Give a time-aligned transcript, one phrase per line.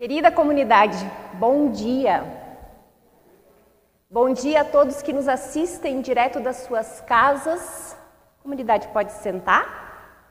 [0.00, 0.96] Querida comunidade,
[1.34, 2.24] bom dia.
[4.10, 7.94] Bom dia a todos que nos assistem direto das suas casas.
[8.42, 10.24] Comunidade pode sentar.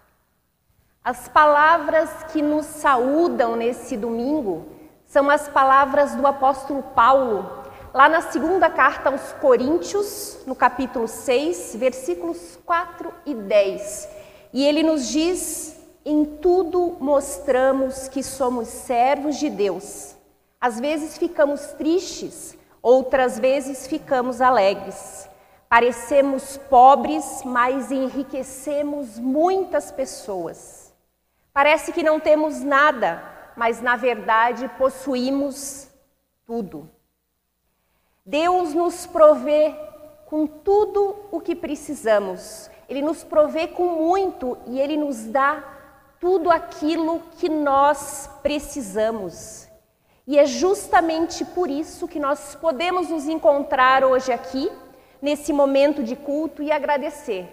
[1.03, 4.65] As palavras que nos saúdam nesse domingo
[5.05, 7.47] são as palavras do apóstolo Paulo,
[7.93, 14.09] lá na segunda carta aos Coríntios, no capítulo 6, versículos 4 e 10.
[14.51, 15.78] E ele nos diz
[16.09, 20.15] em tudo mostramos que somos servos de Deus.
[20.59, 25.29] Às vezes ficamos tristes, outras vezes ficamos alegres.
[25.69, 30.91] Parecemos pobres, mas enriquecemos muitas pessoas.
[31.53, 33.23] Parece que não temos nada,
[33.55, 35.89] mas na verdade possuímos
[36.43, 36.89] tudo.
[38.25, 39.75] Deus nos provê
[40.25, 42.69] com tudo o que precisamos.
[42.87, 45.77] Ele nos provê com muito e ele nos dá
[46.19, 49.67] tudo aquilo que nós precisamos.
[50.27, 54.71] E é justamente por isso que nós podemos nos encontrar hoje aqui,
[55.21, 57.47] nesse momento de culto, e agradecer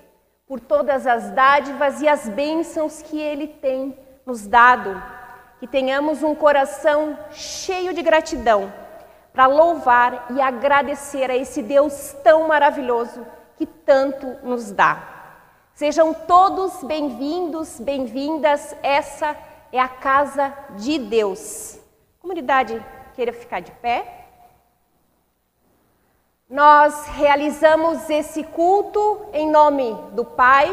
[0.47, 5.03] por todas as dádivas e as bênçãos que Ele tem nos dado.
[5.59, 8.71] Que tenhamos um coração cheio de gratidão
[9.33, 15.16] para louvar e agradecer a esse Deus tão maravilhoso que tanto nos dá.
[15.77, 18.75] Sejam todos bem-vindos, bem-vindas.
[18.83, 19.37] Essa
[19.71, 21.79] é a casa de Deus.
[22.19, 22.83] Comunidade,
[23.15, 24.27] queira ficar de pé.
[26.49, 30.67] Nós realizamos esse culto em nome do Pai,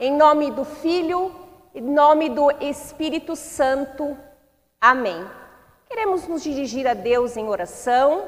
[0.00, 1.36] em nome do Filho,
[1.74, 4.16] em nome do Espírito Santo.
[4.80, 5.22] Amém.
[5.86, 8.24] Queremos nos dirigir a Deus em oração.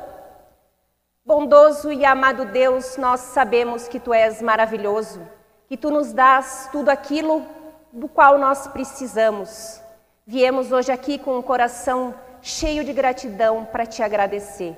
[1.24, 5.26] Bondoso e amado Deus, nós sabemos que tu és maravilhoso
[5.68, 7.44] que tu nos dás tudo aquilo
[7.92, 9.80] do qual nós precisamos.
[10.26, 14.76] Viemos hoje aqui com um coração cheio de gratidão para te agradecer.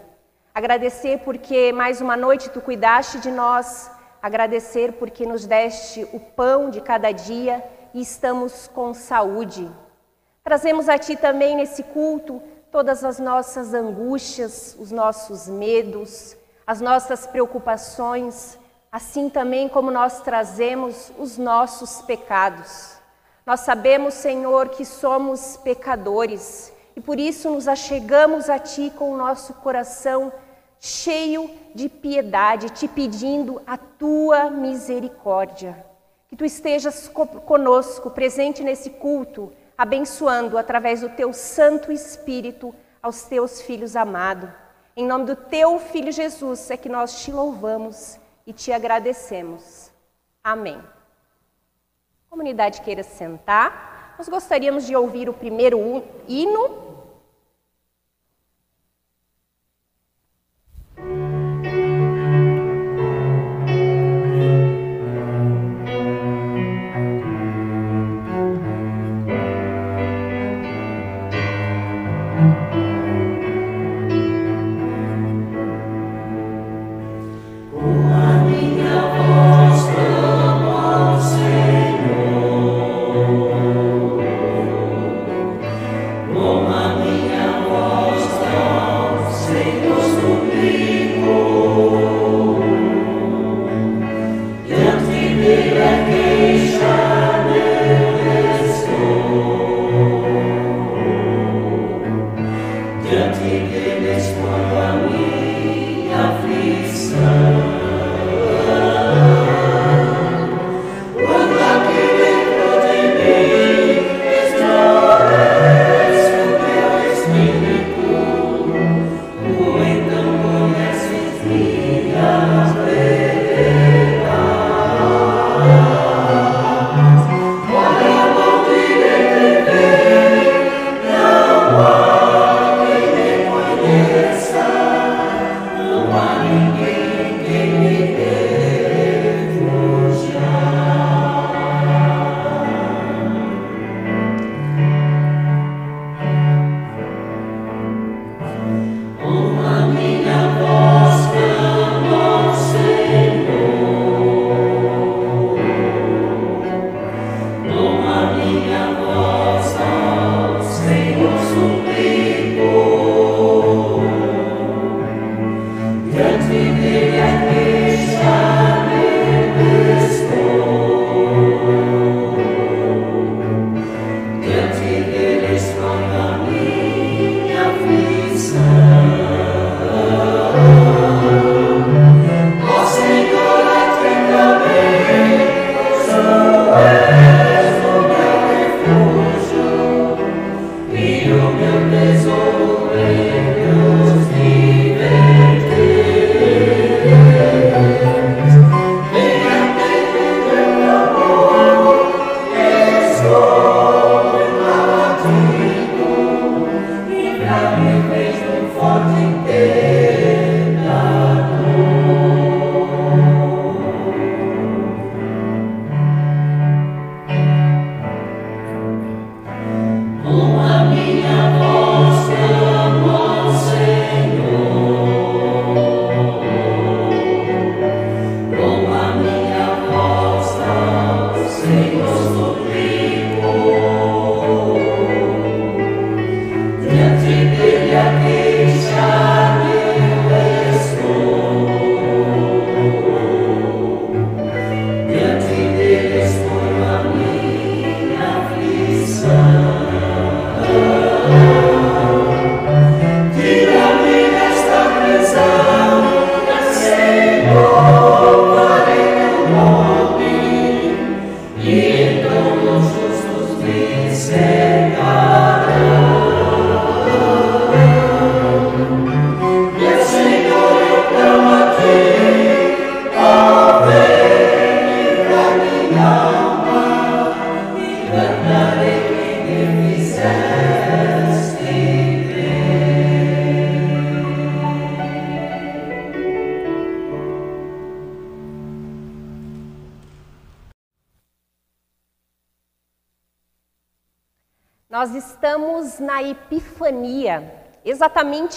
[0.55, 3.91] Agradecer porque mais uma noite tu cuidaste de nós,
[4.23, 9.71] agradecer porque nos deste o pão de cada dia e estamos com saúde.
[10.43, 16.37] Trazemos a ti também nesse culto todas as nossas angústias, os nossos medos,
[16.67, 18.59] as nossas preocupações,
[18.94, 22.97] assim também como nós trazemos os nossos pecados.
[23.44, 29.16] Nós sabemos, Senhor, que somos pecadores e por isso nos achegamos a Ti com o
[29.16, 30.32] nosso coração
[30.78, 35.84] cheio de piedade, te pedindo a Tua misericórdia.
[36.28, 37.11] Que Tu estejas
[37.47, 42.72] conosco, presente nesse culto, abençoando através do Teu Santo Espírito
[43.03, 44.50] aos Teus filhos amados.
[44.97, 49.91] Em nome do Teu Filho Jesus é que nós te louvamos e te agradecemos.
[50.43, 50.82] Amém.
[52.28, 54.15] Comunidade queira sentar.
[54.19, 56.84] Nós gostaríamos de ouvir o primeiro hino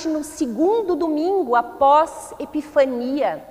[0.10, 3.44] no segundo domingo após Epifania,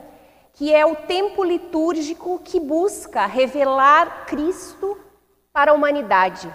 [0.52, 4.98] que é o tempo litúrgico que busca revelar Cristo
[5.52, 6.52] para a humanidade.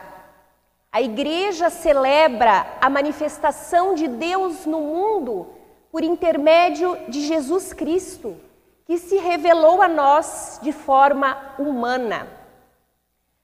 [0.91, 5.47] A igreja celebra a manifestação de Deus no mundo
[5.91, 8.37] por intermédio de Jesus Cristo,
[8.85, 12.27] que se revelou a nós de forma humana.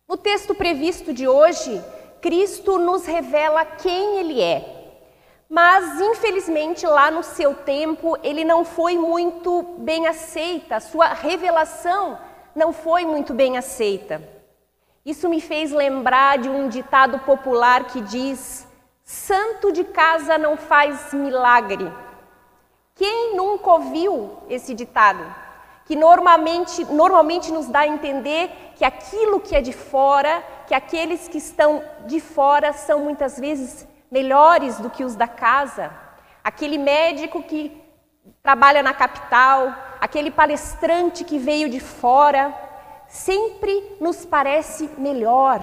[0.07, 1.83] No texto previsto de hoje,
[2.21, 4.76] Cristo nos revela quem Ele é.
[5.49, 12.19] Mas, infelizmente, lá no seu tempo, ele não foi muito bem aceita, a sua revelação
[12.55, 14.21] não foi muito bem aceita.
[15.05, 18.67] Isso me fez lembrar de um ditado popular que diz:
[19.03, 21.89] Santo de casa não faz milagre.
[22.93, 25.23] Quem nunca ouviu esse ditado?
[25.85, 31.29] Que normalmente, normalmente nos dá a entender que aquilo que é de fora que aqueles
[31.29, 35.91] que estão de fora são muitas vezes melhores do que os da casa.
[36.43, 37.81] Aquele médico que
[38.41, 42.53] trabalha na capital, aquele palestrante que veio de fora,
[43.07, 45.61] sempre nos parece melhor.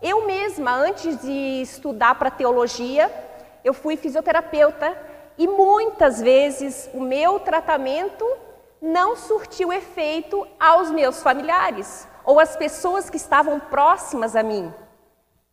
[0.00, 3.10] Eu mesma, antes de estudar para teologia,
[3.64, 4.96] eu fui fisioterapeuta
[5.38, 8.24] e muitas vezes o meu tratamento
[8.80, 14.72] não surtiu efeito aos meus familiares ou as pessoas que estavam próximas a mim.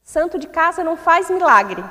[0.01, 1.83] Santo de casa não faz milagre.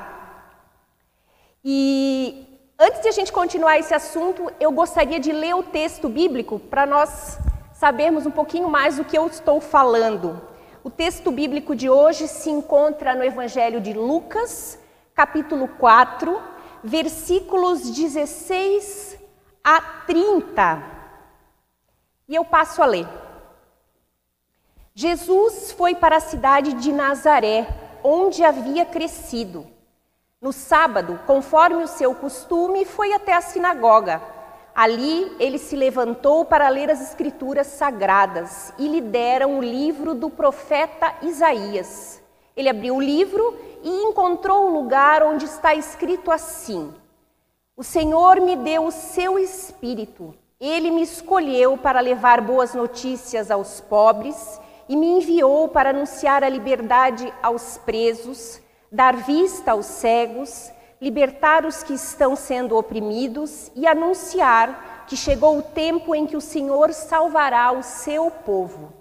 [1.65, 2.45] E
[2.77, 6.85] antes de a gente continuar esse assunto, eu gostaria de ler o texto bíblico para
[6.85, 7.39] nós
[7.73, 10.41] sabermos um pouquinho mais do que eu estou falando.
[10.83, 14.77] O texto bíblico de hoje se encontra no Evangelho de Lucas,
[15.15, 16.41] capítulo 4,
[16.83, 19.17] versículos 16
[19.63, 20.83] a 30.
[22.27, 23.07] E eu passo a ler.
[24.93, 27.67] Jesus foi para a cidade de Nazaré,
[28.03, 29.72] onde havia crescido.
[30.43, 34.21] No sábado, conforme o seu costume, foi até a sinagoga.
[34.75, 40.29] Ali ele se levantou para ler as escrituras sagradas e lhe deram o livro do
[40.29, 42.21] profeta Isaías.
[42.57, 46.93] Ele abriu o livro e encontrou o lugar onde está escrito assim:
[47.77, 50.35] O Senhor me deu o seu espírito.
[50.59, 54.59] Ele me escolheu para levar boas notícias aos pobres
[54.89, 58.61] e me enviou para anunciar a liberdade aos presos,
[58.93, 60.71] dar vista aos cegos,
[61.01, 66.41] libertar os que estão sendo oprimidos e anunciar que chegou o tempo em que o
[66.41, 68.93] Senhor salvará o seu povo.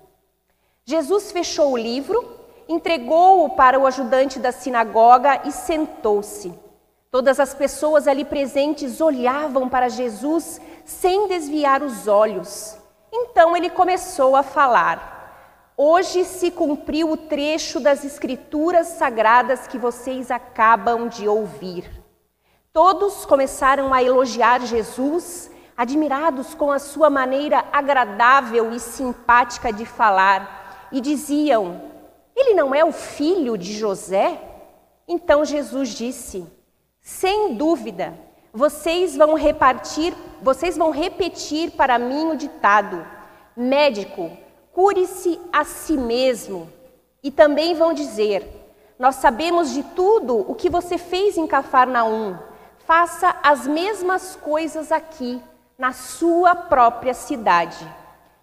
[0.86, 6.52] Jesus fechou o livro, entregou-o para o ajudante da sinagoga e sentou-se.
[7.10, 12.78] Todas as pessoas ali presentes olhavam para Jesus sem desviar os olhos.
[13.12, 15.11] Então ele começou a falar.
[15.84, 21.90] Hoje se cumpriu o trecho das Escrituras Sagradas que vocês acabam de ouvir.
[22.72, 30.88] Todos começaram a elogiar Jesus, admirados com a sua maneira agradável e simpática de falar,
[30.92, 31.82] e diziam:
[32.36, 34.40] Ele não é o filho de José?
[35.08, 36.46] Então Jesus disse:
[37.00, 38.16] Sem dúvida,
[38.52, 43.04] vocês vão repartir, vocês vão repetir para mim o ditado:
[43.56, 44.30] Médico,
[44.72, 46.68] cure-se a si mesmo.
[47.22, 48.46] E também vão dizer:
[48.98, 52.36] Nós sabemos de tudo o que você fez em Cafarnaum.
[52.84, 55.40] faça as mesmas coisas aqui,
[55.78, 57.86] na sua própria cidade.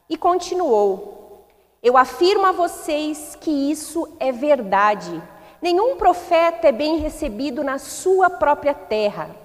[0.09, 1.45] E continuou:
[1.83, 5.21] Eu afirmo a vocês que isso é verdade.
[5.61, 9.35] Nenhum profeta é bem recebido na sua própria terra.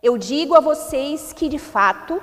[0.00, 2.22] Eu digo a vocês que, de fato,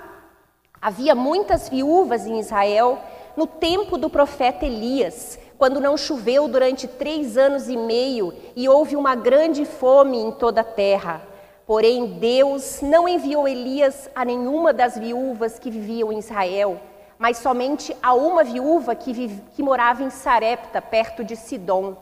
[0.82, 2.98] havia muitas viúvas em Israel
[3.36, 8.96] no tempo do profeta Elias, quando não choveu durante três anos e meio e houve
[8.96, 11.22] uma grande fome em toda a terra.
[11.66, 16.80] Porém, Deus não enviou Elias a nenhuma das viúvas que viviam em Israel,
[17.18, 21.96] mas somente a uma viúva que, vive, que morava em Sarepta, perto de Sidom.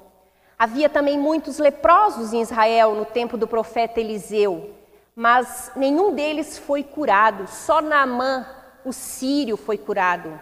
[0.57, 4.71] Havia também muitos leprosos em Israel no tempo do profeta Eliseu,
[5.15, 8.47] mas nenhum deles foi curado, só Naamã,
[8.83, 10.39] o sírio, foi curado.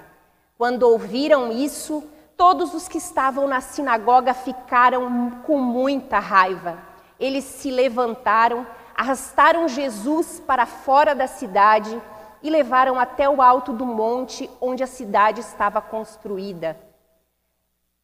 [0.59, 2.03] Quando ouviram isso,
[2.35, 6.77] todos os que estavam na sinagoga ficaram com muita raiva.
[7.17, 11.97] Eles se levantaram, arrastaram Jesus para fora da cidade
[12.43, 16.77] e levaram até o alto do monte onde a cidade estava construída,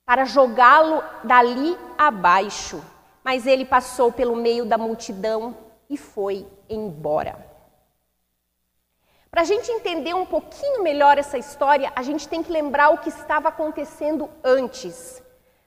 [0.06, 2.82] para jogá-lo dali abaixo.
[3.22, 5.58] Mas ele passou pelo meio da multidão
[5.90, 7.54] e foi embora.
[9.36, 13.00] Para a gente entender um pouquinho melhor essa história, a gente tem que lembrar o
[13.00, 15.22] que estava acontecendo antes.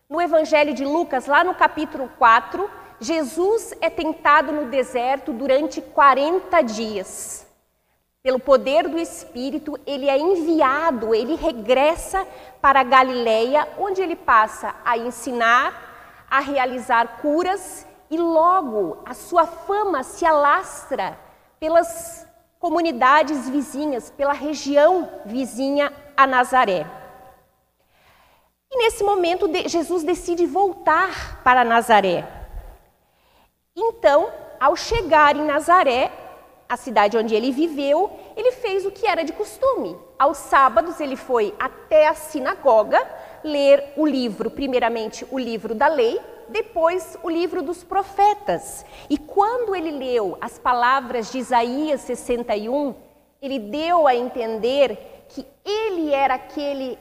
[0.09, 6.63] No Evangelho de Lucas, lá no capítulo 4, Jesus é tentado no deserto durante 40
[6.63, 7.47] dias.
[8.23, 12.27] Pelo poder do Espírito, ele é enviado, ele regressa
[12.63, 19.47] para a Galileia, onde ele passa a ensinar, a realizar curas e logo a sua
[19.47, 21.19] fama se alastra
[21.61, 22.28] pelas
[22.59, 26.87] comunidades vizinhas, pela região vizinha a Nazaré.
[28.71, 32.27] E nesse momento, Jesus decide voltar para Nazaré.
[33.75, 36.13] Então, ao chegar em Nazaré,
[36.69, 39.97] a cidade onde ele viveu, ele fez o que era de costume.
[40.19, 43.01] Aos sábados, ele foi até a sinagoga
[43.43, 48.85] ler o livro, primeiramente o livro da lei, depois o livro dos profetas.
[49.09, 52.95] E quando ele leu as palavras de Isaías 61,
[53.41, 56.99] ele deu a entender que ele era aquele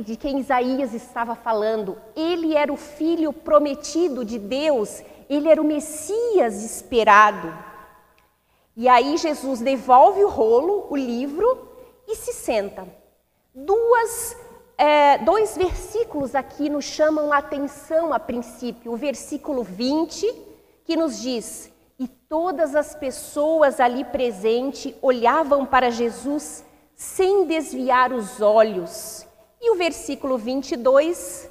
[0.00, 1.96] de quem Isaías estava falando.
[2.16, 7.52] Ele era o filho prometido de Deus, ele era o Messias esperado.
[8.76, 11.68] E aí Jesus devolve o rolo, o livro,
[12.08, 12.86] e se senta.
[13.54, 14.36] Duas
[14.82, 18.90] é, dois versículos aqui nos chamam a atenção a princípio.
[18.90, 20.26] O versículo 20,
[20.84, 26.64] que nos diz: E todas as pessoas ali presentes olhavam para Jesus
[26.96, 29.24] sem desviar os olhos.
[29.60, 31.48] E o versículo 22,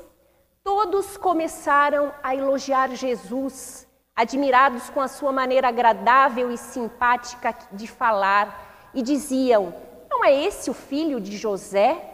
[0.61, 8.91] todos começaram a elogiar Jesus, admirados com a sua maneira agradável e simpática de falar,
[8.93, 9.73] e diziam:
[10.09, 12.10] Não é esse o filho de José?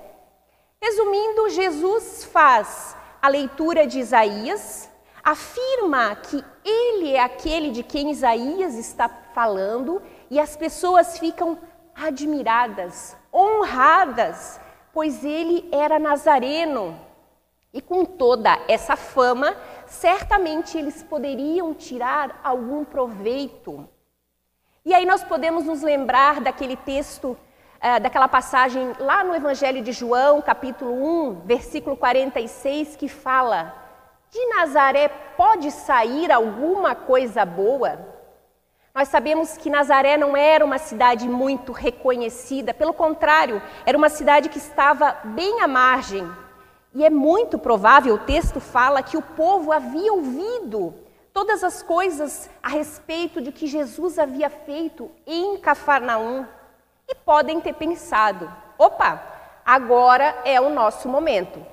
[0.82, 4.90] Resumindo, Jesus faz a leitura de Isaías,
[5.24, 11.58] afirma que ele é aquele de quem Isaías está falando e as pessoas ficam
[11.96, 14.60] admiradas, honradas,
[14.94, 17.00] pois ele era nazareno.
[17.74, 19.56] E com toda essa fama,
[19.86, 23.88] certamente eles poderiam tirar algum proveito.
[24.86, 27.38] E aí nós podemos nos lembrar daquele texto
[27.80, 30.92] é, daquela passagem lá no Evangelho de João, capítulo
[31.30, 33.74] 1, versículo 46, que fala:
[34.32, 38.00] De Nazaré pode sair alguma coisa boa?
[38.94, 44.50] Nós sabemos que Nazaré não era uma cidade muito reconhecida, pelo contrário, era uma cidade
[44.50, 46.28] que estava bem à margem.
[46.96, 50.96] E é muito provável, o texto fala, que o povo havia ouvido
[51.32, 56.48] todas as coisas a respeito de que Jesus havia feito em Cafarnaum
[57.08, 59.22] e podem ter pensado: opa,
[59.66, 61.66] agora é o nosso momento.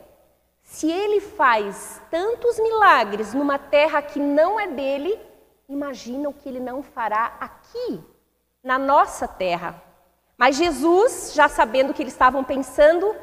[0.62, 5.18] Se ele faz tantos milagres numa terra que não é dele,
[5.68, 8.02] imagina o que ele não fará aqui,
[8.62, 9.80] na nossa terra.
[10.36, 13.14] Mas Jesus, já sabendo o que eles estavam pensando,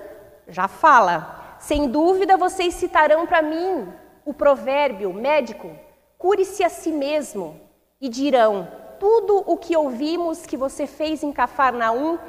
[0.47, 3.91] já fala: sem dúvida vocês citarão para mim
[4.23, 5.75] o provérbio médico:
[6.17, 7.59] cure-se a si mesmo,
[7.99, 8.67] e dirão:
[9.01, 12.19] tudo o que ouvimos que você fez em Cafarnaum,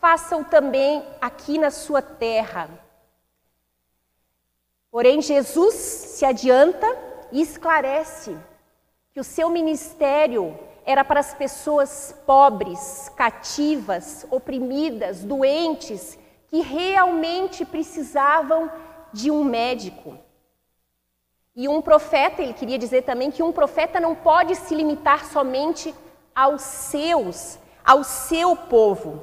[0.00, 2.70] faça-o também aqui na sua terra.
[4.90, 6.86] Porém, Jesus se adianta
[7.30, 8.34] e esclarece
[9.12, 18.72] que o seu ministério era para as pessoas pobres, cativas, oprimidas, doentes, que realmente precisavam
[19.12, 20.16] de um médico.
[21.54, 25.94] E um profeta, ele queria dizer também que um profeta não pode se limitar somente
[26.34, 29.22] aos seus, ao seu povo.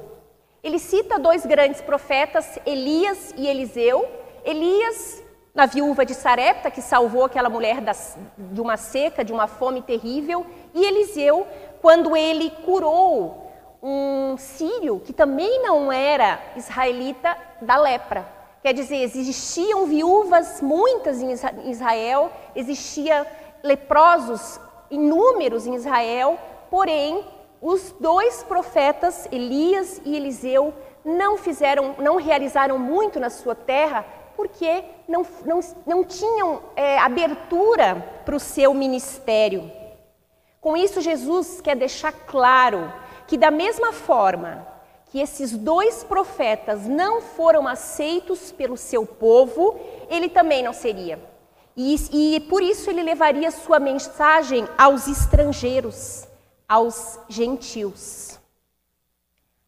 [0.62, 4.06] Ele cita dois grandes profetas, Elias e Eliseu.
[4.44, 5.22] Elias,
[5.54, 9.82] na viúva de Sarepta, que salvou aquela mulher das, de uma seca, de uma fome
[9.82, 11.46] terrível, e Eliseu,
[11.80, 13.50] quando ele curou
[13.82, 18.26] um sírio que também não era israelita da lepra.
[18.62, 21.32] Quer dizer, existiam viúvas muitas em
[21.70, 23.26] Israel, existia
[23.62, 26.38] leprosos inúmeros em Israel,
[26.70, 27.24] porém
[27.60, 30.72] os dois profetas, Elias e Eliseu,
[31.04, 38.22] não fizeram, não realizaram muito na sua terra, porque não, não, não tinham é, abertura
[38.24, 39.70] para o seu ministério.
[40.60, 42.90] Com isso, Jesus quer deixar claro
[43.26, 44.66] que, da mesma forma
[45.10, 51.18] que esses dois profetas não foram aceitos pelo seu povo, ele também não seria.
[51.76, 56.29] E, e por isso ele levaria sua mensagem aos estrangeiros
[56.70, 58.38] aos gentios.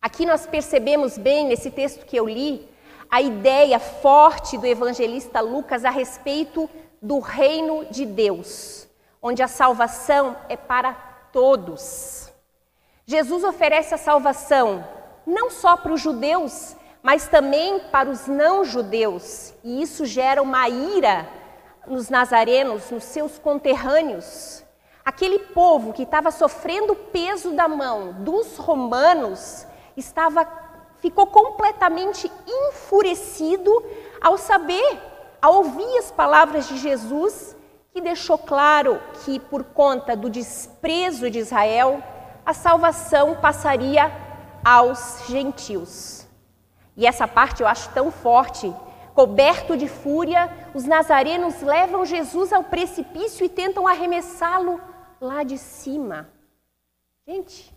[0.01, 2.69] Aqui nós percebemos bem, nesse texto que eu li,
[3.11, 6.71] a ideia forte do evangelista Lucas a respeito
[7.03, 8.87] do reino de Deus,
[9.21, 10.95] onde a salvação é para
[11.33, 12.33] todos.
[13.05, 14.87] Jesus oferece a salvação
[15.27, 21.29] não só para os judeus, mas também para os não-judeus, e isso gera uma ira
[21.85, 24.62] nos nazarenos, nos seus conterrâneos,
[25.05, 30.47] Aquele povo que estava sofrendo o peso da mão dos romanos estava
[31.01, 33.85] ficou completamente enfurecido
[34.21, 35.01] ao saber,
[35.43, 37.57] ao ouvir as palavras de Jesus,
[37.93, 42.01] que deixou claro que por conta do desprezo de Israel,
[42.47, 44.13] a salvação passaria
[44.65, 46.25] aos gentios.
[46.97, 48.73] E essa parte eu acho tão forte.
[49.13, 54.81] Coberto de fúria, os nazarenos levam Jesus ao precipício e tentam arremessá-lo
[55.23, 56.29] lá de cima.
[57.27, 57.73] Gente.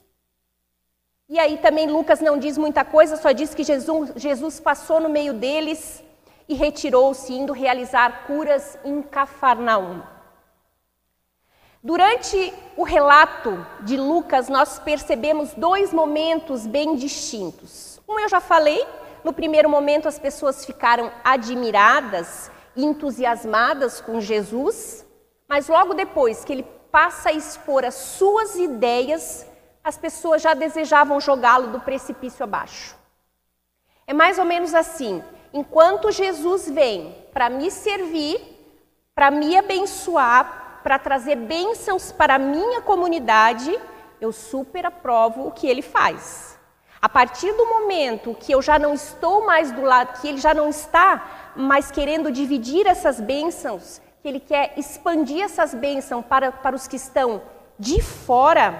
[1.30, 5.10] E aí também Lucas não diz muita coisa, só diz que Jesus, Jesus passou no
[5.10, 6.04] meio deles
[6.50, 10.02] e retirou-se, indo realizar curas em Cafarnaum.
[11.84, 18.02] Durante o relato de Lucas, nós percebemos dois momentos bem distintos.
[18.08, 18.84] Um eu já falei,
[19.24, 25.06] no primeiro momento as pessoas ficaram admiradas entusiasmadas com Jesus,
[25.48, 29.46] mas logo depois que ele passa a expor as suas ideias,
[29.84, 32.96] as pessoas já desejavam jogá-lo do precipício abaixo.
[34.08, 35.22] É mais ou menos assim:
[35.54, 38.40] enquanto Jesus vem para me servir,
[39.14, 43.78] para me abençoar, para trazer bênçãos para a minha comunidade,
[44.22, 46.58] eu super aprovo o que ele faz.
[47.02, 50.54] A partir do momento que eu já não estou mais do lado, que ele já
[50.54, 56.76] não está mais querendo dividir essas bênçãos, que ele quer expandir essas bênçãos para, para
[56.76, 57.44] os que estão
[57.78, 58.74] de fora,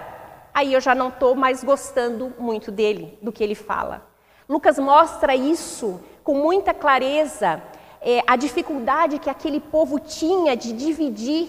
[0.52, 4.04] aí eu já não estou mais gostando muito dele, do que ele fala.
[4.48, 7.62] Lucas mostra isso com muita clareza,
[8.00, 11.48] é, a dificuldade que aquele povo tinha de dividir,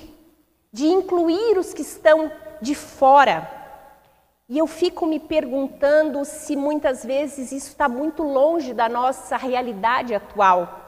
[0.72, 2.32] de incluir os que estão
[2.62, 3.50] de fora.
[4.48, 10.14] E eu fico me perguntando se muitas vezes isso está muito longe da nossa realidade
[10.14, 10.87] atual.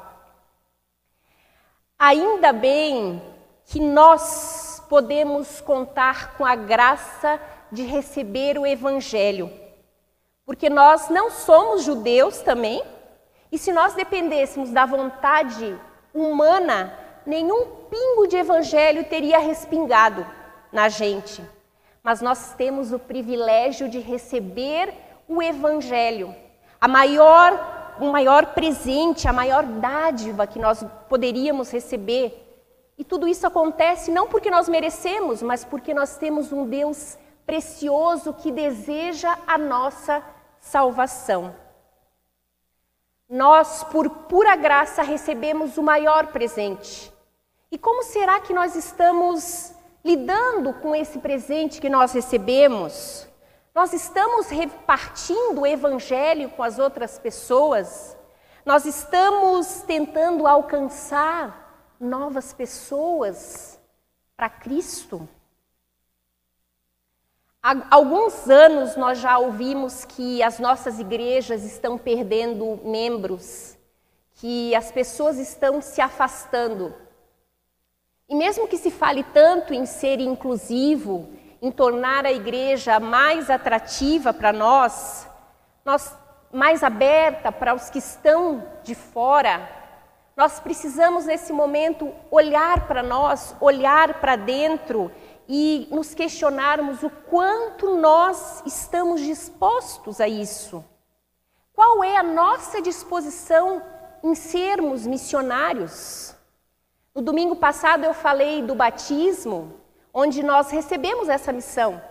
[2.01, 3.21] Ainda bem
[3.65, 7.37] que nós podemos contar com a graça
[7.69, 9.51] de receber o Evangelho,
[10.45, 12.81] porque nós não somos judeus também,
[13.51, 15.77] e se nós dependêssemos da vontade
[16.13, 20.25] humana, nenhum pingo de Evangelho teria respingado
[20.71, 21.43] na gente.
[22.01, 24.93] Mas nós temos o privilégio de receber
[25.27, 26.33] o Evangelho,
[26.79, 32.45] a maior o maior presente, a maior dádiva que nós poderíamos receber.
[32.97, 38.33] E tudo isso acontece não porque nós merecemos, mas porque nós temos um Deus precioso
[38.33, 40.23] que deseja a nossa
[40.59, 41.55] salvação.
[43.29, 47.13] Nós, por pura graça, recebemos o maior presente.
[47.71, 49.71] E como será que nós estamos
[50.03, 53.28] lidando com esse presente que nós recebemos?
[53.79, 58.13] Nós estamos repartindo o evangelho com as outras pessoas?
[58.65, 63.79] Nós estamos tentando alcançar novas pessoas
[64.35, 65.25] para Cristo?
[67.63, 73.77] Há alguns anos nós já ouvimos que as nossas igrejas estão perdendo membros,
[74.33, 76.93] que as pessoas estão se afastando.
[78.27, 81.29] E mesmo que se fale tanto em ser inclusivo,
[81.61, 85.27] em tornar a igreja mais atrativa para nós,
[85.83, 86.15] nós
[86.51, 89.69] mais aberta para os que estão de fora,
[90.35, 95.11] nós precisamos nesse momento olhar para nós, olhar para dentro
[95.49, 100.83] e nos questionarmos o quanto nós estamos dispostos a isso.
[101.73, 103.81] Qual é a nossa disposição
[104.23, 106.35] em sermos missionários?
[107.13, 109.78] No domingo passado eu falei do batismo,
[110.13, 112.01] onde nós recebemos essa missão,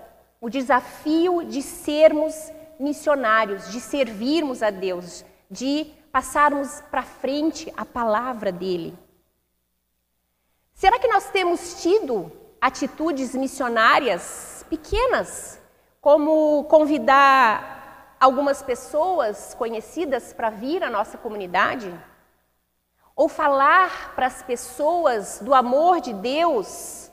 [0.40, 8.52] o desafio de sermos missionários, de servirmos a Deus, de passarmos para frente a palavra
[8.52, 8.96] dele.
[10.74, 12.30] Será que nós temos tido
[12.61, 15.61] atitudes missionárias pequenas,
[16.00, 21.92] como convidar algumas pessoas conhecidas para vir à nossa comunidade?
[23.16, 27.07] Ou falar para as pessoas do amor de Deus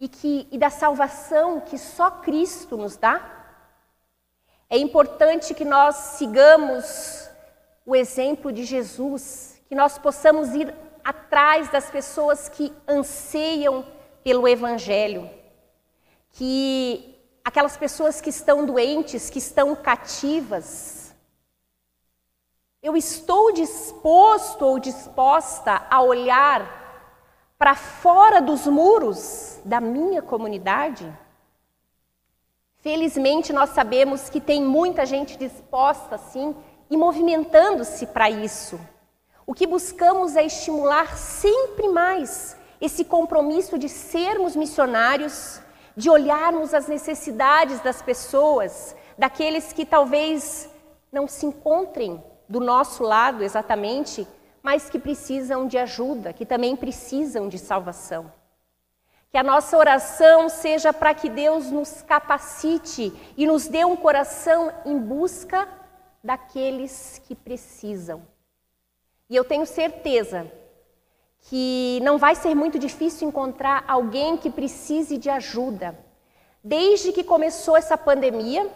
[0.00, 3.38] e, que, e da salvação que só Cristo nos dá?
[4.70, 7.28] É importante que nós sigamos
[7.84, 13.84] o exemplo de Jesus, que nós possamos ir atrás das pessoas que anseiam
[14.22, 15.28] pelo Evangelho,
[16.32, 21.14] que aquelas pessoas que estão doentes, que estão cativas,
[22.82, 26.77] eu estou disposto ou disposta a olhar
[27.58, 31.12] para fora dos muros da minha comunidade?
[32.80, 36.54] Felizmente, nós sabemos que tem muita gente disposta, sim,
[36.88, 38.78] e movimentando-se para isso.
[39.44, 45.60] O que buscamos é estimular sempre mais esse compromisso de sermos missionários,
[45.96, 50.70] de olharmos as necessidades das pessoas, daqueles que talvez
[51.10, 54.28] não se encontrem do nosso lado exatamente,
[54.68, 58.30] mas que precisam de ajuda, que também precisam de salvação.
[59.30, 64.70] Que a nossa oração seja para que Deus nos capacite e nos dê um coração
[64.84, 65.66] em busca
[66.22, 68.20] daqueles que precisam.
[69.30, 70.46] E eu tenho certeza
[71.40, 75.98] que não vai ser muito difícil encontrar alguém que precise de ajuda.
[76.62, 78.70] Desde que começou essa pandemia,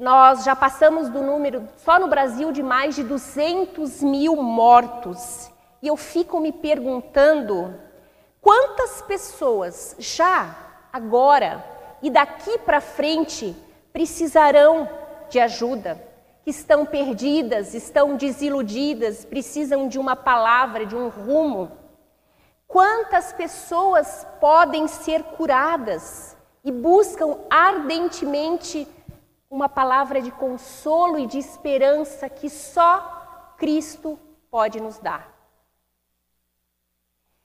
[0.00, 5.50] nós já passamos do número, só no Brasil, de mais de 200 mil mortos.
[5.82, 7.74] E eu fico me perguntando
[8.40, 10.56] quantas pessoas já,
[10.90, 11.62] agora
[12.00, 13.54] e daqui para frente,
[13.92, 14.88] precisarão
[15.28, 16.02] de ajuda
[16.44, 21.72] que estão perdidas, estão desiludidas, precisam de uma palavra, de um rumo.
[22.66, 26.34] Quantas pessoas podem ser curadas
[26.64, 28.88] e buscam ardentemente
[29.50, 35.28] uma palavra de consolo e de esperança que só Cristo pode nos dar?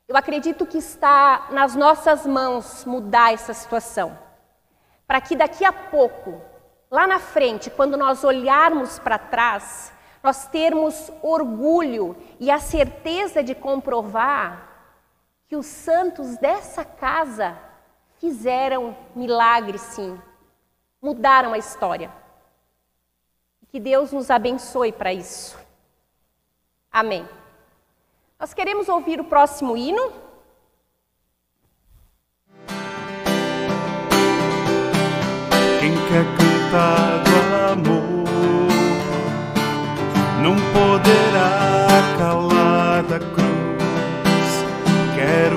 [0.07, 4.17] Eu acredito que está nas nossas mãos mudar essa situação,
[5.07, 6.39] para que daqui a pouco
[6.91, 9.91] lá na frente, quando nós olharmos para trás,
[10.21, 14.69] nós termos orgulho e a certeza de comprovar
[15.47, 17.57] que os santos dessa casa
[18.19, 20.19] fizeram milagres, sim,
[21.05, 22.09] mudaram a história.
[23.69, 25.55] Que Deus nos abençoe para isso.
[26.91, 27.29] Amém.
[28.39, 30.11] Nós queremos ouvir o próximo hino.
[35.79, 36.25] Quem quer
[37.23, 37.35] do
[37.71, 38.25] amor
[40.41, 43.45] não poderá calar da cruz.
[45.15, 45.54] Quero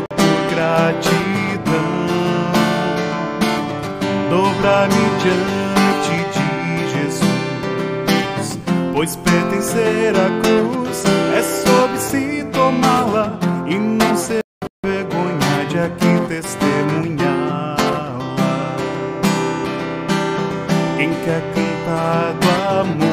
[4.59, 6.47] dobrar-me diante de
[6.93, 8.59] Jesus,
[8.93, 11.05] pois pertencer à cruz
[11.37, 14.41] é sobre si tomá-la e não ser
[14.85, 17.77] vergonha de aqui testemunhar.
[20.97, 23.08] Quem quer cantar do amor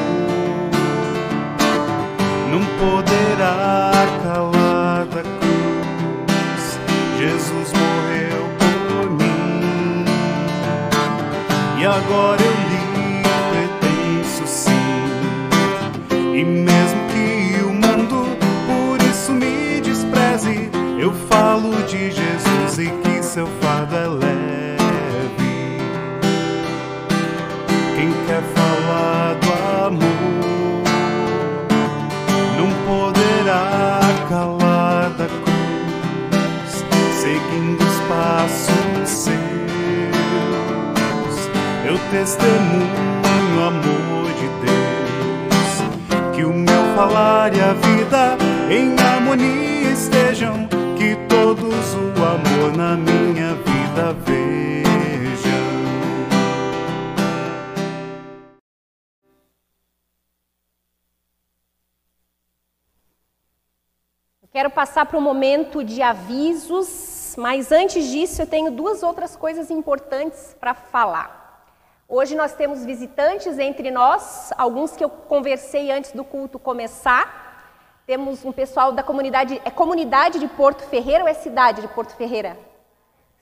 [65.16, 70.74] para um momento de avisos mas antes disso eu tenho duas outras coisas importantes para
[70.74, 71.64] falar.
[72.08, 78.02] Hoje nós temos visitantes entre nós, alguns que eu conversei antes do culto começar.
[78.06, 82.14] Temos um pessoal da comunidade, é comunidade de Porto Ferreira ou é cidade de Porto
[82.16, 82.58] Ferreira?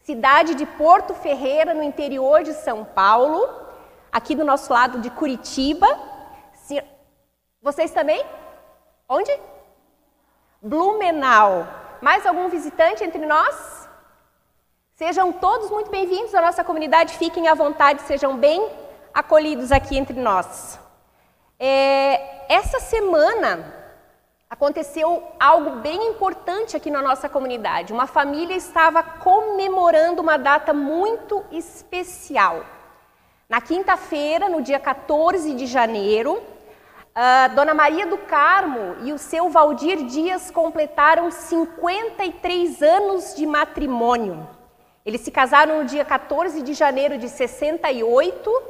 [0.03, 3.49] Cidade de Porto Ferreira, no interior de São Paulo,
[4.11, 5.87] aqui do nosso lado de Curitiba.
[7.61, 8.23] Vocês também?
[9.09, 9.31] Onde?
[10.63, 11.67] Blumenau.
[12.01, 13.89] Mais algum visitante entre nós?
[14.95, 18.65] Sejam todos muito bem-vindos à nossa comunidade, fiquem à vontade, sejam bem
[19.13, 20.79] acolhidos aqui entre nós.
[21.59, 23.73] É, essa semana
[24.49, 27.91] aconteceu algo bem importante aqui na nossa comunidade.
[27.91, 32.63] Uma família estava comemorando uma data muito especial.
[33.49, 36.41] Na quinta-feira, no dia 14 de janeiro,
[37.15, 44.47] a Dona Maria do Carmo e o seu Valdir Dias completaram 53 anos de matrimônio.
[45.05, 48.63] Eles se casaram no dia 14 de janeiro de 68,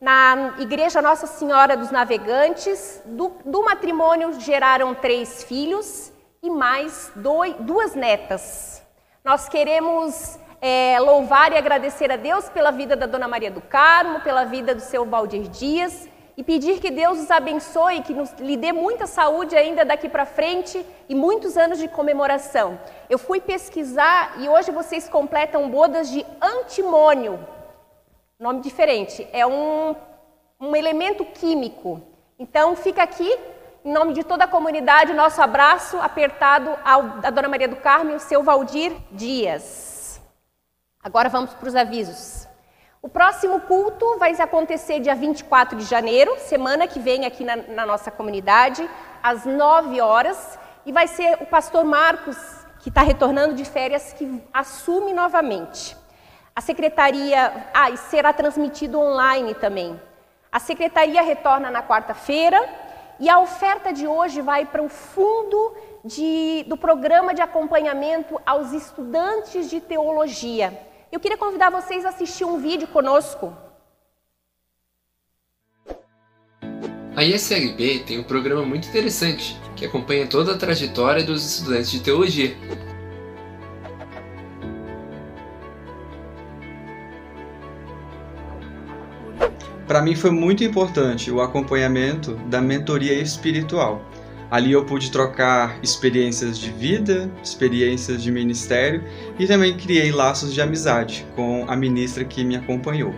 [0.00, 3.02] na Igreja Nossa Senhora dos Navegantes.
[3.04, 6.10] Do, do matrimônio geraram três filhos
[6.42, 8.82] e mais dois, duas netas.
[9.22, 14.20] Nós queremos é, louvar e agradecer a Deus pela vida da Dona Maria do Carmo,
[14.20, 18.56] pela vida do seu Valdir Dias e pedir que Deus os abençoe, que nos, lhe
[18.56, 22.78] dê muita saúde ainda daqui para frente e muitos anos de comemoração.
[23.10, 27.38] Eu fui pesquisar e hoje vocês completam bodas de antimônio.
[28.38, 29.94] Nome diferente, é um,
[30.58, 32.00] um elemento químico.
[32.38, 33.38] Então fica aqui,
[33.84, 38.14] em nome de toda a comunidade, nosso abraço apertado à Dona Maria do Carmo e
[38.14, 40.20] ao seu Valdir Dias.
[41.02, 42.51] Agora vamos para os avisos.
[43.04, 47.84] O próximo culto vai acontecer dia 24 de janeiro, semana que vem aqui na, na
[47.84, 48.88] nossa comunidade,
[49.20, 52.36] às 9 horas, e vai ser o pastor Marcos,
[52.78, 55.96] que está retornando de férias, que assume novamente.
[56.54, 60.00] A secretaria, ah, e será transmitido online também.
[60.52, 62.64] A secretaria retorna na quarta-feira
[63.18, 68.72] e a oferta de hoje vai para o fundo de, do programa de acompanhamento aos
[68.72, 70.91] estudantes de teologia.
[71.12, 73.54] Eu queria convidar vocês a assistir um vídeo conosco.
[77.14, 82.00] A ISLB tem um programa muito interessante que acompanha toda a trajetória dos estudantes de
[82.00, 82.56] teologia.
[89.86, 94.02] Para mim foi muito importante o acompanhamento da mentoria espiritual.
[94.52, 99.02] Ali eu pude trocar experiências de vida, experiências de ministério
[99.38, 103.14] e também criei laços de amizade com a ministra que me acompanhou.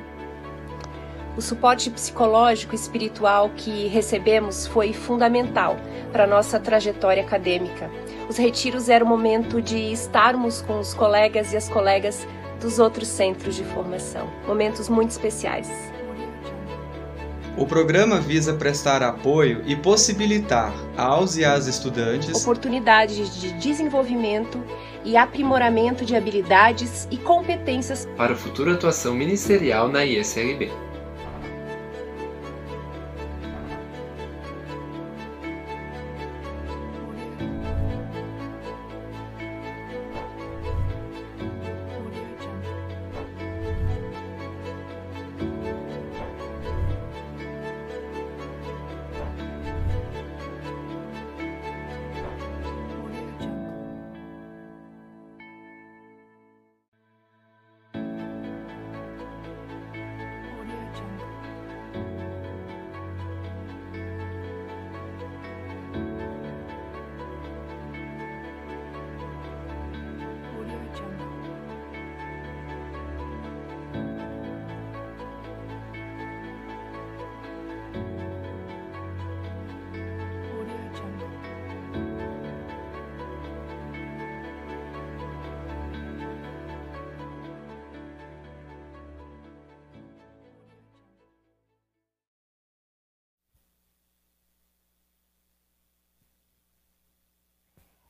[1.36, 5.76] O suporte psicológico e espiritual que recebemos foi fundamental
[6.12, 7.90] para nossa trajetória acadêmica.
[8.28, 12.24] Os retiros eram o momento de estarmos com os colegas e as colegas
[12.60, 15.68] dos outros centros de formação, momentos muito especiais.
[17.56, 24.60] O programa visa prestar apoio e possibilitar aos e às estudantes oportunidades de desenvolvimento
[25.04, 30.72] e aprimoramento de habilidades e competências para a futura atuação ministerial na ISLB.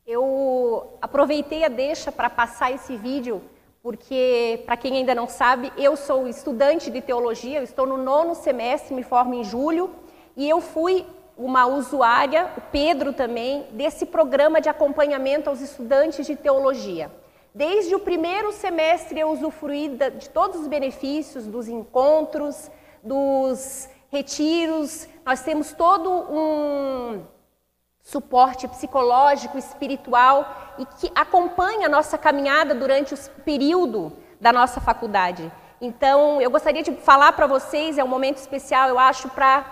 [0.07, 3.41] Eu aproveitei a deixa para passar esse vídeo,
[3.83, 8.95] porque, para quem ainda não sabe, eu sou estudante de teologia, estou no nono semestre,
[8.95, 9.91] me formo em julho,
[10.37, 11.07] e eu fui
[11.39, 17.11] uma usuária, o Pedro também, desse programa de acompanhamento aos estudantes de teologia.
[17.55, 22.71] Desde o primeiro semestre eu usufruí de todos os benefícios dos encontros,
[23.03, 27.23] dos retiros, nós temos todo um
[28.05, 35.51] suporte psicológico, espiritual e que acompanha a nossa caminhada durante o período da nossa faculdade.
[35.81, 39.65] Então, eu gostaria de falar para vocês, é um momento especial, eu acho, para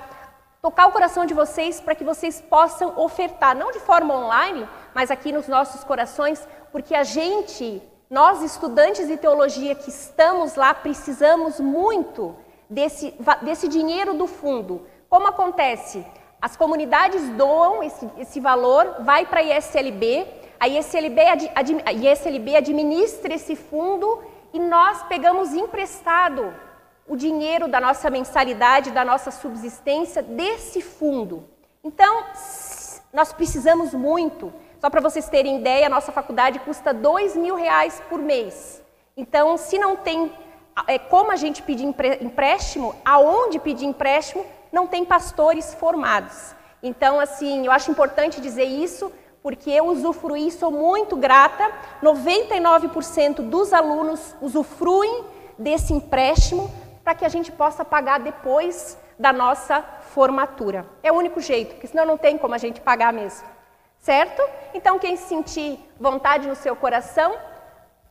[0.62, 5.10] tocar o coração de vocês, para que vocês possam ofertar, não de forma online, mas
[5.10, 11.60] aqui nos nossos corações, porque a gente, nós estudantes de teologia que estamos lá, precisamos
[11.60, 12.34] muito
[12.68, 14.86] desse, desse dinheiro do fundo.
[15.08, 16.06] Como acontece?
[16.42, 20.26] As comunidades doam esse, esse valor, vai para a ISLB,
[20.58, 21.20] a ISLB,
[21.84, 24.20] a ISLB administra esse fundo
[24.52, 26.52] e nós pegamos emprestado
[27.06, 31.48] o dinheiro da nossa mensalidade, da nossa subsistência desse fundo.
[31.84, 32.24] Então,
[33.12, 34.52] nós precisamos muito.
[34.80, 38.82] Só para vocês terem ideia, a nossa faculdade custa dois mil reais por mês.
[39.16, 40.32] Então, se não tem
[40.88, 46.54] é, como a gente pedir empréstimo, aonde pedir empréstimo, não tem pastores formados.
[46.82, 51.70] Então, assim, eu acho importante dizer isso, porque eu usufruí, sou muito grata.
[52.02, 55.24] 99% dos alunos usufruem
[55.58, 56.70] desse empréstimo
[57.04, 59.82] para que a gente possa pagar depois da nossa
[60.14, 60.86] formatura.
[61.02, 63.46] É o único jeito, porque senão não tem como a gente pagar mesmo.
[63.98, 64.42] Certo?
[64.74, 67.36] Então, quem sentir vontade no seu coração,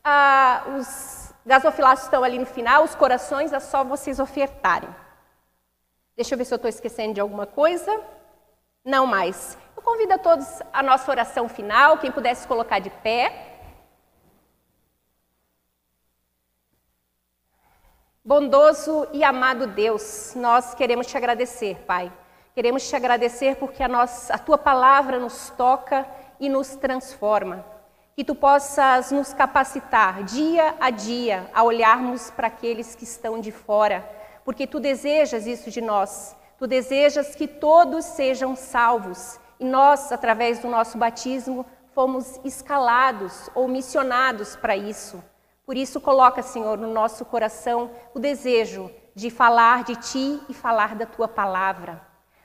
[0.03, 4.89] ah, os gasofilatos estão ali no final, os corações, é só vocês ofertarem.
[6.21, 7.99] Deixa eu ver se eu estou esquecendo de alguma coisa.
[8.85, 9.57] Não mais.
[9.75, 13.57] Eu convido a todos a nossa oração final, quem pudesse colocar de pé.
[18.23, 22.13] Bondoso e amado Deus, nós queremos te agradecer, Pai.
[22.53, 26.07] Queremos te agradecer porque a, nossa, a tua palavra nos toca
[26.39, 27.65] e nos transforma.
[28.15, 33.51] Que tu possas nos capacitar dia a dia a olharmos para aqueles que estão de
[33.51, 36.35] fora porque tu desejas isso de nós.
[36.57, 39.39] Tu desejas que todos sejam salvos.
[39.59, 45.23] E nós, através do nosso batismo, fomos escalados ou missionados para isso.
[45.65, 50.95] Por isso, coloca, Senhor, no nosso coração o desejo de falar de Ti e falar
[50.95, 52.01] da Tua palavra.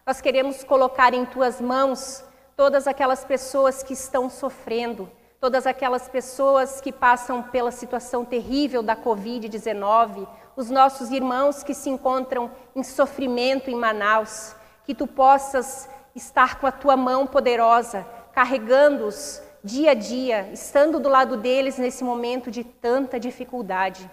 [0.07, 2.25] Nós queremos colocar em Tuas mãos
[2.57, 8.97] todas aquelas pessoas que estão sofrendo, todas aquelas pessoas que passam pela situação terrível da
[8.97, 16.59] Covid-19, os nossos irmãos que se encontram em sofrimento em Manaus, que tu possas estar
[16.59, 22.51] com a tua mão poderosa, carregando-os dia a dia, estando do lado deles nesse momento
[22.51, 24.11] de tanta dificuldade.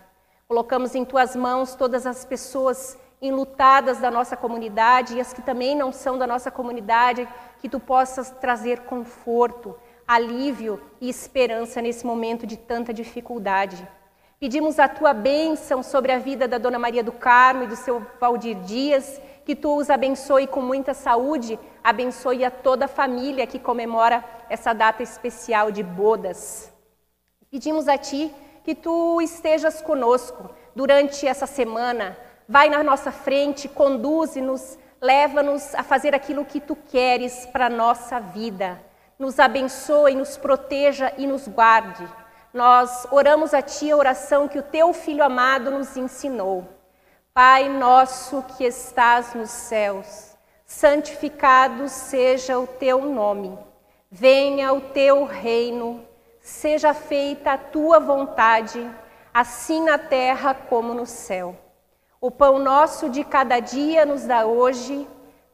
[0.48, 5.76] Colocamos em tuas mãos todas as pessoas enlutadas da nossa comunidade e as que também
[5.76, 7.28] não são da nossa comunidade,
[7.60, 13.88] que tu possas trazer conforto, alívio e esperança nesse momento de tanta dificuldade.
[14.44, 18.06] Pedimos a tua bênção sobre a vida da Dona Maria do Carmo e do seu
[18.20, 23.58] Valdir Dias, que tu os abençoe com muita saúde, abençoe a toda a família que
[23.58, 26.74] comemora essa data especial de bodas.
[27.50, 34.78] Pedimos a ti que tu estejas conosco durante essa semana, vai na nossa frente, conduze-nos,
[35.00, 38.78] leva-nos a fazer aquilo que tu queres para a nossa vida.
[39.18, 42.06] Nos abençoe, nos proteja e nos guarde
[42.54, 46.64] nós oramos a Ti a oração que o Teu Filho amado nos ensinou.
[47.34, 53.58] Pai nosso que estás nos céus, santificado seja o Teu nome.
[54.12, 56.06] Venha o Teu reino,
[56.40, 58.88] seja feita a Tua vontade,
[59.34, 61.56] assim na terra como no céu.
[62.22, 65.08] O pão nosso de cada dia nos dá hoje,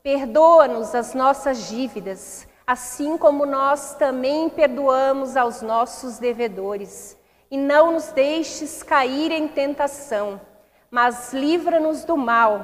[0.03, 7.17] perdoa-nos as nossas dívidas assim como nós também perdoamos aos nossos devedores.
[7.49, 10.39] E não nos deixes cair em tentação,
[10.91, 12.63] mas livra-nos do mal,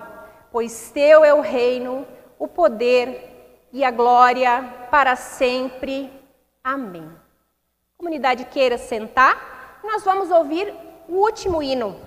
[0.51, 2.05] pois teu é o reino,
[2.37, 6.13] o poder e a glória para sempre.
[6.63, 7.09] Amém.
[7.97, 10.71] Comunidade queira sentar, nós vamos ouvir
[11.09, 11.99] o último hino.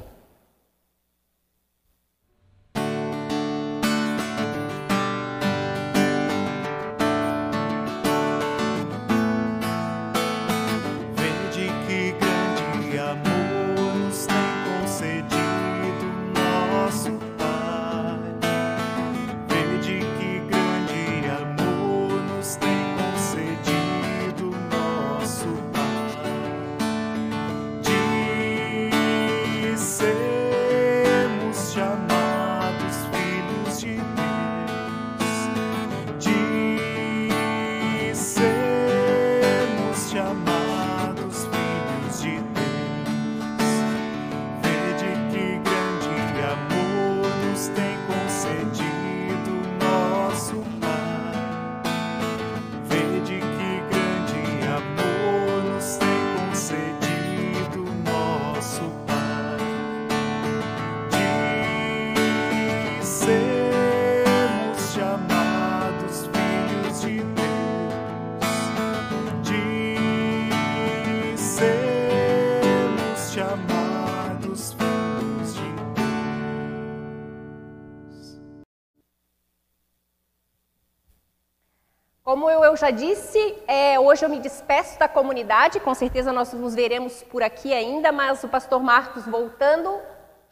[82.79, 87.43] Já disse, é, hoje eu me despeço da comunidade, com certeza nós nos veremos por
[87.43, 90.01] aqui ainda, mas o pastor Marcos voltando,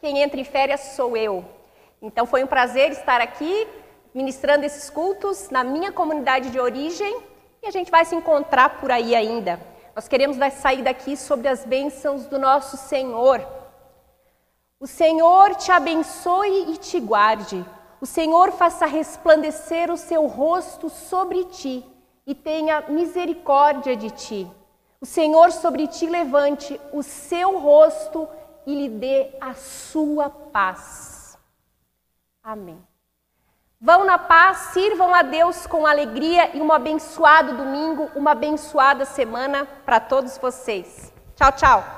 [0.01, 1.45] quem entra em férias sou eu.
[2.01, 3.67] Então foi um prazer estar aqui
[4.13, 7.21] ministrando esses cultos na minha comunidade de origem
[7.63, 9.59] e a gente vai se encontrar por aí ainda.
[9.95, 13.45] Nós queremos sair daqui sobre as bênçãos do nosso Senhor.
[14.79, 17.65] O Senhor te abençoe e te guarde.
[17.99, 21.83] O Senhor faça resplandecer o seu rosto sobre ti
[22.27, 24.51] e tenha misericórdia de ti.
[24.99, 28.27] O Senhor sobre ti levante o seu rosto
[28.65, 31.37] e lhe dê a sua paz.
[32.43, 32.77] Amém.
[33.79, 39.65] Vão na paz, sirvam a Deus com alegria e um abençoado domingo, uma abençoada semana
[39.85, 41.13] para todos vocês.
[41.35, 41.96] Tchau, tchau.